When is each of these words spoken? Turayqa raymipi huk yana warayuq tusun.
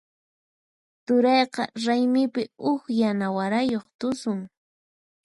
Turayqa 1.05 1.63
raymipi 1.85 2.41
huk 2.63 2.83
yana 2.99 3.27
warayuq 3.37 3.85
tusun. 3.99 4.39